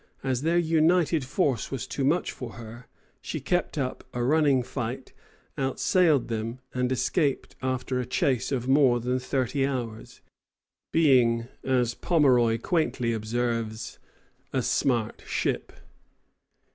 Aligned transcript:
As 0.23 0.41
their 0.41 0.57
united 0.57 1.23
force 1.23 1.69
was 1.69 1.85
too 1.85 2.03
much 2.03 2.31
for 2.31 2.53
her, 2.53 2.87
she 3.21 3.39
kept 3.39 3.77
up 3.77 4.03
a 4.15 4.23
running 4.23 4.63
fight, 4.63 5.13
outsailed 5.59 6.27
them, 6.27 6.57
and 6.73 6.91
escaped 6.91 7.55
after 7.61 7.99
a 7.99 8.05
chase 8.07 8.51
of 8.51 8.67
more 8.67 8.99
than 8.99 9.19
thirty 9.19 9.63
hours, 9.63 10.21
being, 10.91 11.49
as 11.63 11.93
Pomeroy 11.93 12.57
quaintly 12.57 13.13
observes, 13.13 13.99
"a 14.51 14.63
smart 14.63 15.21
ship." 15.27 15.71